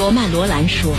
[0.00, 0.94] 罗曼·罗兰说：“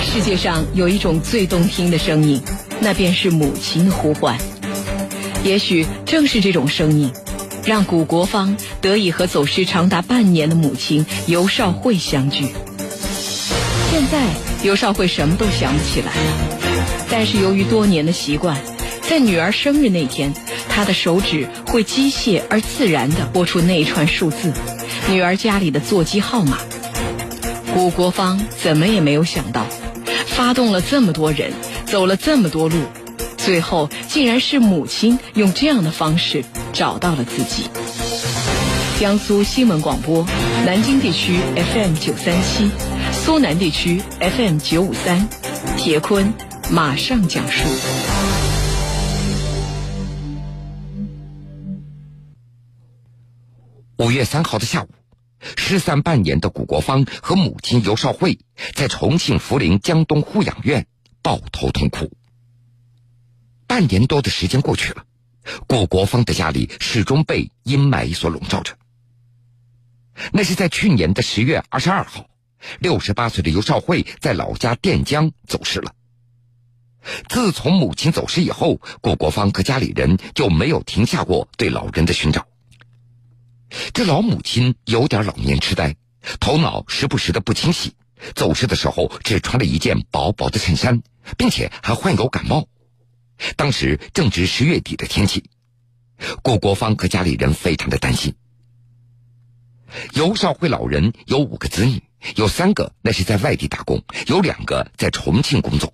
[0.00, 2.40] 世界上有一种最动听的声音，
[2.80, 4.38] 那便是母亲的呼唤。
[5.44, 7.12] 也许正是这种声音，
[7.66, 12.46] 让古国芳得以和走失长达半年的母亲尤少慧相聚。
[13.90, 14.24] 现在，
[14.62, 18.56] 尤少慧什么都想不起来了，但是由于多年的习惯，
[19.02, 20.32] 在女儿生日那天，
[20.70, 24.54] 她的手指会机械而自然地拨出那一串数字，
[25.10, 26.56] 女儿家里的座机号码。”
[27.76, 29.66] 古国芳怎么也没有想到，
[30.28, 31.52] 发动了这么多人，
[31.84, 32.80] 走了这么多路，
[33.36, 37.68] 最后竟然是母亲用这样的方式找到了自己。
[38.98, 40.26] 江苏新闻广播，
[40.64, 42.70] 南京地区 FM 九三七，
[43.12, 45.28] 苏南地区 FM 九五三，
[45.76, 46.32] 铁坤
[46.70, 47.68] 马上讲述。
[53.98, 54.88] 五月三号的下午。
[55.40, 58.38] 失散半年的古国芳和母亲尤少慧
[58.74, 60.86] 在重庆涪陵江东护养院
[61.22, 62.10] 抱头痛哭。
[63.66, 65.04] 半年多的时间过去了，
[65.66, 68.76] 古国芳的家里始终被阴霾所笼罩着。
[70.32, 72.28] 那是在去年的十月二十二号，
[72.78, 75.92] 六十八岁的尤少慧在老家垫江走失了。
[77.28, 82.46] 自从母亲走失以后，古国芳和家里人就没有停下过对老人的寻找。
[83.92, 85.96] 这老母亲有点老年痴呆，
[86.40, 87.94] 头脑时不时的不清晰，
[88.34, 91.02] 走失的时候只穿了一件薄薄的衬衫，
[91.36, 92.68] 并且还患有感冒。
[93.56, 95.50] 当时正值十月底的天气，
[96.42, 98.34] 顾国芳和家里人非常的担心。
[100.14, 102.02] 尤少辉老人有五个子女，
[102.34, 105.92] 有三个那是在外地打工，有两个在重庆工作。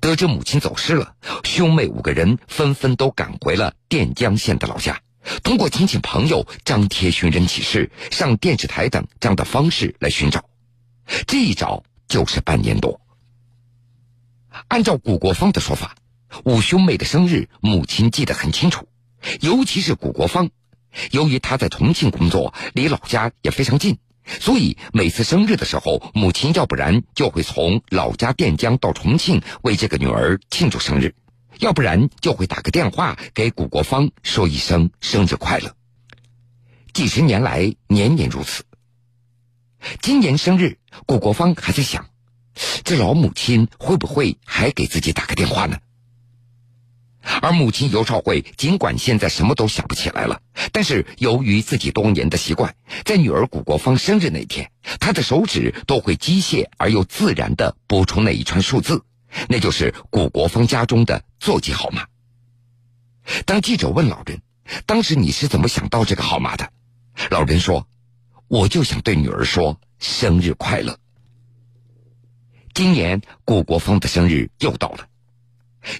[0.00, 5.00] 得知母亲走失了，兄妹五个人纷纷都赶回了垫江县的老家。
[5.42, 10.44] 通过亲戚朋友张贴寻人启事、上电视台等这样的方式来寻找，
[11.26, 13.00] 这一找就是半年多。
[14.68, 15.96] 按照古国芳的说法，
[16.44, 18.86] 五兄妹的生日母亲记得很清楚，
[19.40, 20.50] 尤其是古国芳，
[21.10, 23.98] 由于他在重庆工作，离老家也非常近，
[24.40, 31.14] 所以每次生日的时候，母亲要不然就会从老家垫江到重庆为这个女儿庆祝生日。
[31.58, 35.74] 要不然就会打个电话给古国芳说一声生日快乐。
[36.92, 38.64] 几十年来年年如此。
[40.00, 42.06] 今年生日，古国芳还在想，
[42.84, 45.78] 这老母亲会不会还给自己打个电话呢？
[47.40, 50.40] 而母亲尤少慧尽管现在什么都想不起来了，
[50.72, 59.02] 但是由于自己多年的习惯，在女儿古国芳生日那天，她的手指都会机械而又自然的拨出那一串数字。
[59.48, 62.06] 那就是古国峰家中的座机号码。
[63.44, 64.40] 当记者问老人
[64.86, 66.70] ：“当时你是怎么想到这个号码的？”
[67.30, 67.88] 老人说
[68.48, 70.98] ：“我就想对女儿说生日快乐。”
[72.74, 75.06] 今年古国峰的生日又到了，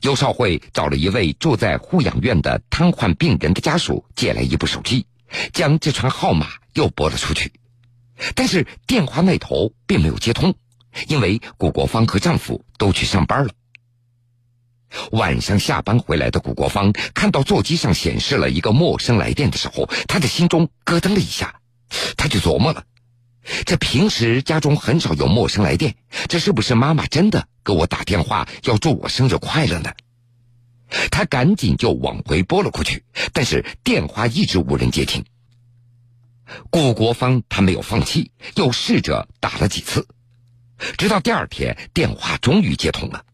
[0.03, 5.07] 尤少慧找了一位住在护养院的瘫痪病人的家属借来一部手机，
[5.53, 7.53] 将这串号码又拨了出去，
[8.35, 10.55] 但是电话那头并没有接通。
[11.09, 13.53] 因为古国芳和丈夫都去上班了。
[15.11, 21.61] 晚上下班回来的古国芳看到座机上显示了一个陌生来电的时候，她的心中咯噔了一下，
[22.17, 22.85] 她就琢磨了：
[23.67, 25.97] 这平时家中很少有陌生来电，
[26.29, 29.91] 这是不是妈妈真的给我打电话要祝我生日快乐呢？
[31.11, 35.25] 她赶紧就往回拨了过去，但是电话一直无人接听。
[36.71, 40.07] 古国芳她没有放弃，又试着打了几次。
[40.97, 43.25] 直到第二天，电话终于接通了。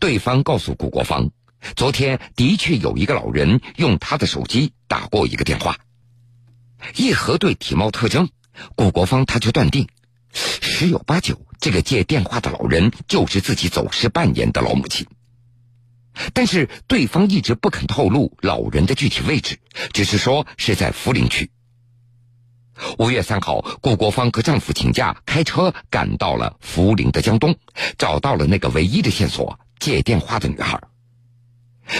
[0.00, 1.30] 对方告诉古国芳，
[1.76, 5.76] 昨天的确有一个老人用他的手机打过一个电话。
[6.96, 8.28] 一核对体貌特征，
[8.74, 9.88] 古国芳他就断定，
[10.32, 15.06] 十有八九这个接电话的老人就是自己走失半年的老母亲。
[16.32, 19.58] 但是对方一直不肯透露老人的具体位置，
[19.92, 21.50] 只是说是在涪陵区。
[22.98, 27.56] 五月三号，顾国芳和丈夫请假，开车赶到了涪陵的江东，
[27.98, 30.80] 找到了那个唯一的线索——接电话的女孩。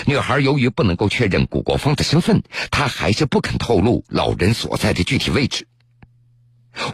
[0.07, 5.69] 女孩由于不能够确认顾国芳的身份，她还是不肯透露老人所在的具体位置。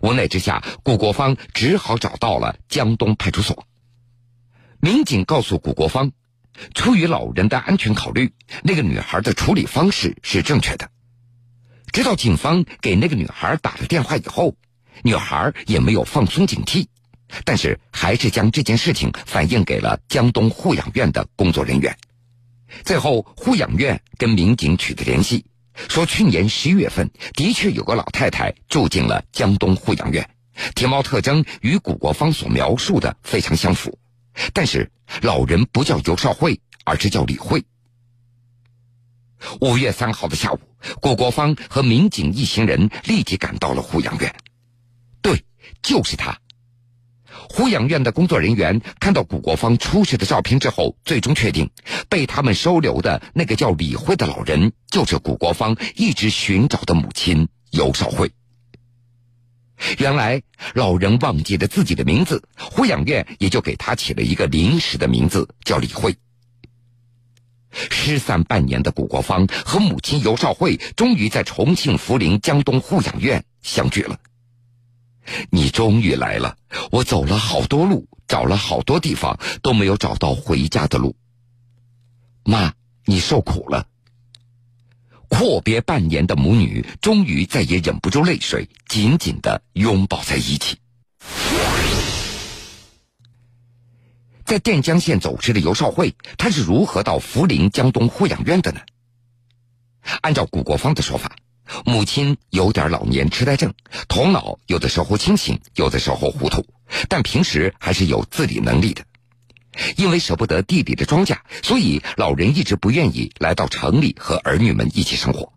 [0.03, 3.67] 无奈之下，顾国芳只好找到了江东派出所。
[4.81, 6.13] 民警告诉顾国芳，
[6.75, 10.91] 出于老人的安全考虑，那个女孩的处理方式是正确的。
[11.93, 14.55] 直到警方给那个女孩打了电话以后，
[15.03, 16.87] 女孩也没有放松警惕，
[17.45, 21.97] 但是还是将这件事情反映给了江东护养院的工作人员。
[22.85, 25.45] 最后，护养院跟民警取得联系，
[25.89, 30.31] 说去年十一月份的确有个老太太住进了江东护养院，
[30.77, 33.99] 体貌特征与古国芳所描述的非常相符，
[34.53, 34.91] 但是
[35.23, 37.65] 老人不叫尤少慧，而是叫李慧。
[39.61, 40.61] 五月三号的下午，
[41.01, 44.35] 古国芳和民警一行人立即赶到了护养院。
[45.23, 45.45] 对，
[45.83, 46.39] 就是他。
[47.49, 51.71] 护养院的工作人员看到古国芳出示的照片之后，最终确定
[52.09, 58.31] 被他们收留的那个叫李慧的老人，就是古国芳一直寻找的母亲尤少慧。
[59.99, 60.43] 原来
[60.75, 66.17] 老人忘记了自己的名字，护养院也就给他起了一个临时的名字，叫李慧。
[67.73, 74.19] 失散半年的古国芳和母亲尤少慧终于在重庆涪陵江东护养院相聚了。
[75.51, 76.57] 你终于来了，
[76.91, 81.15] 我走了好多路，找了好多地方，都没有找到回家的路。
[82.45, 82.73] 妈，
[83.05, 83.87] 你受苦了。
[85.29, 90.77] 阔别半年的母女，终于再也忍不住泪水，紧紧的拥抱在一起。
[94.51, 98.81] 在垫江县走失的尤少慧，她是如何到涪陵江东护养院的呢？
[100.23, 101.37] 按照古国芳的说法，
[101.85, 103.73] 母亲有点老年痴呆症，
[104.09, 106.67] 头脑有的时候清醒，有的时候糊涂，
[107.09, 109.05] 但平时还是有自理能力的。
[109.97, 115.53] 因为舍不得地里的庄稼，所以老人一直不愿意来到城里和儿女们一起生活。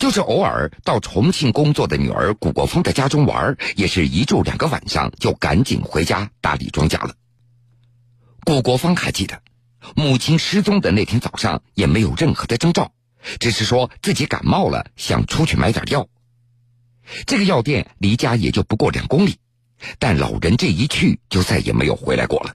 [0.00, 7.14] 就是偶尔到重庆工作的女儿古国芳的家中玩，也是一住两个晚上就赶紧回家打理庄稼了。
[8.44, 9.40] 古国芳还记得，
[9.94, 12.92] 母亲失踪的那天早上也没有任何的征兆，
[13.38, 16.08] 只是说自己感冒了，想出去买点药。
[17.24, 19.36] 这个药店离家也就不过两公里，
[20.00, 22.54] 但老人这一去就再也没有回来过了。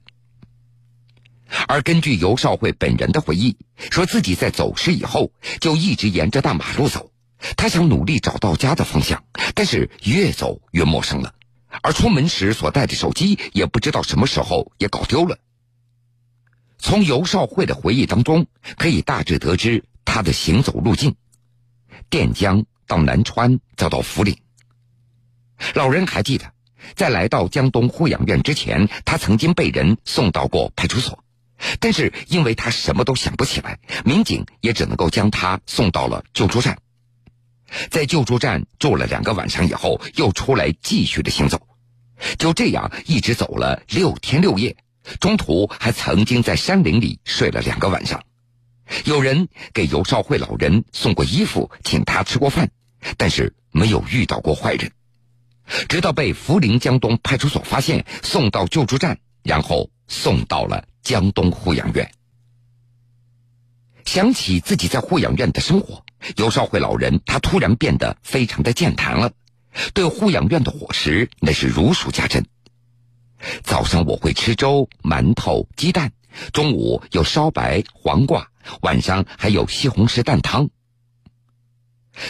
[1.66, 3.56] 而根据尤少慧本人的回忆，
[3.90, 7.12] 说自己在走失以后就一直沿着大马路走，
[7.56, 9.24] 他想努力找到家的方向，
[9.54, 11.32] 但是越走越陌生了。
[11.80, 15.38] 而出门时所带的手机也不知道什么时候也搞丢了。
[16.78, 18.46] 从尤少慧的回忆当中，
[18.76, 21.16] 可以大致得知他的行走路径：
[22.08, 24.36] 垫江到南川，再到涪陵。
[25.74, 26.52] 老人还记得，
[26.94, 31.24] 在来到江东护养院之前，他曾经被人送到过派出所。
[31.80, 36.78] 但是因为他什么都想不起来，民警也只能够将他送到了救助站。
[37.90, 41.66] 在救助站住了两个晚上以后，又出来继续的行走，
[42.38, 44.76] 就这样一直走了六天六夜，
[45.20, 48.22] 中途还曾经在山林里睡了两个晚上。
[49.04, 52.70] 有人给尤少慧老人送过衣服，请他吃过饭，
[53.16, 54.92] 但是没有遇到过坏人。
[55.88, 60.84] 直到被涪陵江东派出所发现，送到救助站，然后送到了。
[61.00, 62.10] 江东护养院，
[64.04, 66.04] 想起自己在护养院的生活，
[66.36, 69.32] 尤少慧老人他突然变得非常的健谈了，
[69.94, 72.44] 对护养院的伙食那是如数家珍。
[73.62, 76.12] 早上我会吃粥、馒头、鸡蛋，
[76.52, 78.48] 中午有烧白、黄瓜，
[78.82, 80.68] 晚上还有西红柿蛋汤。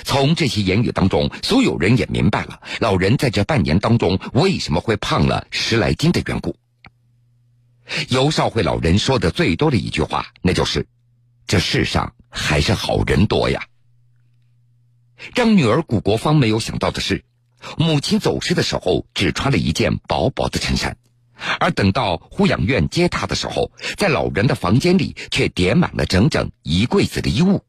[0.05, 6.55] 从这些言语当中，所有人也明白了老人在这半年当中为什么会胖了十来斤的缘故。
[8.11, 10.87] 尤少会老人说的最多的一句话，那就是
[11.49, 13.66] ：“这世上还是好人多呀。”
[15.34, 17.25] 让女儿古国芳没有想到的是，
[17.76, 20.97] 母亲走失的时候只穿了一件薄薄的衬衫，
[21.61, 27.62] 而等到护养院接她的时候，在老人的房间里却叠满了整整一柜子的衣物。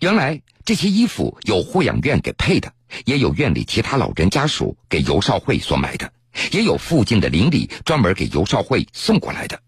[0.00, 2.72] 原来这些衣服有护养院给配的，
[3.04, 6.12] 也有院里其他老人家属给尤少慧所买的。
[6.52, 9.60] 也有附近的邻里专门给尤少慧送过来的。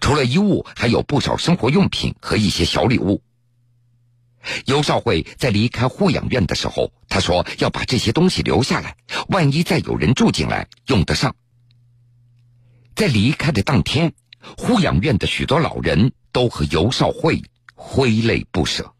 [0.00, 3.22] 除了衣物，还有不少生活用品和一些小礼物。
[4.66, 8.96] 尤少慧在离开护养院的时候，他说要把这些东西留下来，
[9.28, 11.34] 万一再有人住进来用得上。
[12.94, 14.12] 在离开的当天，
[14.58, 17.42] 护养院的许多老人都和尤少慧
[17.74, 18.92] 挥泪不舍。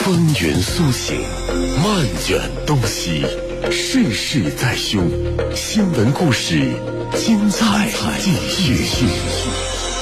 [0.00, 1.20] 风云苏醒，
[1.82, 3.26] 漫卷东西。
[3.70, 5.10] 世事在胸，
[5.54, 6.72] 新闻故事
[7.16, 9.97] 精彩继续。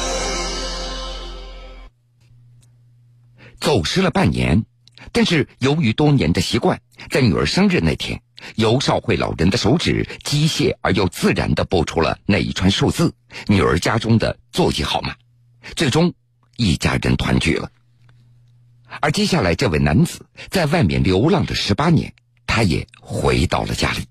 [3.67, 4.65] 走失了半年，
[5.11, 6.81] 但是由于多年的习惯，
[7.11, 8.23] 在女儿生日那天，
[8.55, 13.13] 尤少慧老人的手指机械而又自然的拨出了那一串数字，
[13.49, 15.17] 女儿家中的座机号码，
[15.75, 16.15] 最终
[16.57, 17.73] 一家人团聚了。
[19.01, 22.15] 而接下来，这位男子在外面流浪的十八年。
[22.47, 24.07] 他也回到了家里。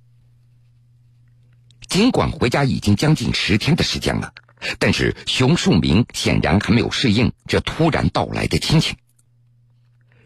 [1.88, 4.34] 尽管回家已经将近十天的时间了，
[4.80, 8.98] 但是熊树明显然还没有适应这突然到来的亲情。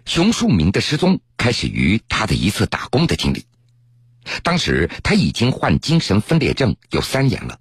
[0.10, 3.46] 熊树明的失踪开始于他的一次打工的经历。
[4.42, 7.60] 当时他已经患精神分裂症有三年了。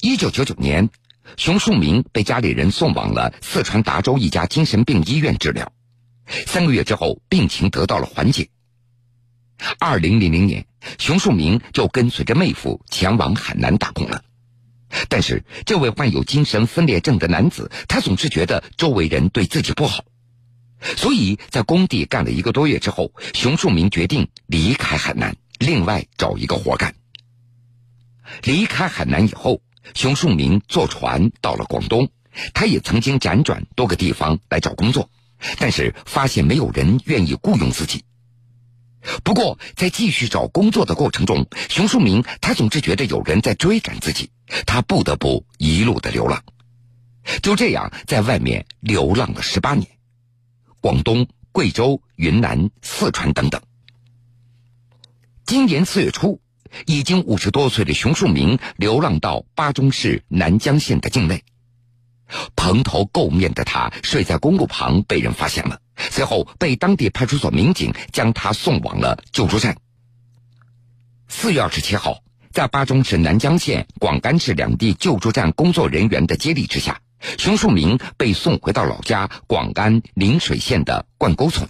[0.00, 0.88] 一九九九年，
[1.36, 5.72] 熊树明被家里人送往了四川达州一家精神病医院治疗，
[6.46, 8.48] 三个月之后病情得到了缓解。
[9.80, 10.64] 二零零零年，
[10.96, 14.22] 熊树明就跟随着妹夫前往海南打工了。
[15.08, 20.04] 但是，这位患有精神分裂症的男子，他总是觉得周围人对自己不好，
[20.80, 26.94] 所以在工地干了一个多月之后，熊树明决定离开海南，另外找一个活干。
[28.42, 29.60] 离开海南以后，
[29.94, 32.08] 熊树明坐船到了广东，
[32.52, 35.08] 他也曾经辗转多个地方来找工作，
[35.58, 38.04] 但是发现没有人愿意雇佣自己。
[39.22, 44.30] 不过，在继续找工作的过程中，熊树明他总是觉得有人在追赶自己，
[44.66, 46.42] 他不得不一路的流浪。
[47.42, 49.88] 就这样，在外面流浪了十八年，
[50.80, 53.60] 广东、贵州、云南、四川等等。
[55.44, 56.40] 今年四月初，
[56.86, 61.44] 已经五十多岁的熊树明流浪到巴中市南江县的境内，
[62.56, 65.80] 蓬头垢面的他睡在公路旁，被人发现了。
[65.96, 69.76] 随后被当地派出所民警将他送往了救助站。
[71.28, 77.00] 四月二十七号，在巴中市南江县、广甘市两地救助站工作人员的接力之下，
[77.38, 81.68] 熊树明被送回到老家广安陵水县的灌沟村。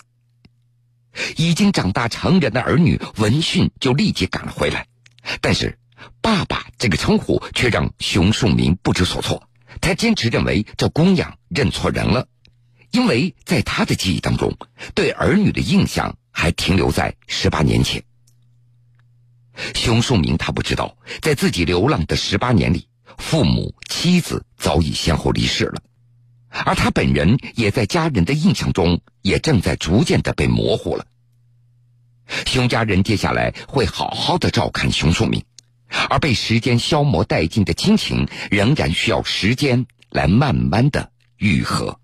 [1.37, 4.87] 已经长大成人的儿女闻讯就立即赶了回来，
[5.41, 5.79] 但是
[6.21, 9.49] “爸爸”这个称呼却让熊树明不知所措。
[9.81, 12.29] 他坚持认为这姑娘认错人了。
[12.93, 14.57] 因为在他的记忆当中，
[14.95, 18.05] 对儿女的印象还停留在十八年前。
[19.75, 22.89] 熊树明他不知道，在自己流浪的十八年里，
[23.19, 25.83] 父母、妻子早已先后离世了，
[26.65, 31.07] 而他本人也在家人的印象中，也正在逐渐的被模糊了。
[32.47, 35.45] 熊家人接下来会好好的照看熊树明，
[36.09, 42.01] 而被时间消磨殆尽的亲情，仍然需要时间来慢慢的愈合。